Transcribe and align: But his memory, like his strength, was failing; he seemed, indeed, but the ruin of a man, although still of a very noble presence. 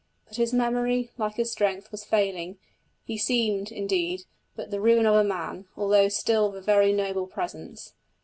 But 0.27 0.37
his 0.37 0.51
memory, 0.51 1.11
like 1.19 1.35
his 1.35 1.51
strength, 1.51 1.91
was 1.91 2.03
failing; 2.03 2.57
he 3.05 3.19
seemed, 3.19 3.71
indeed, 3.71 4.23
but 4.55 4.71
the 4.71 4.81
ruin 4.81 5.05
of 5.05 5.13
a 5.13 5.23
man, 5.23 5.67
although 5.77 6.09
still 6.09 6.47
of 6.47 6.55
a 6.55 6.61
very 6.61 6.91
noble 6.91 7.27
presence. 7.27 7.93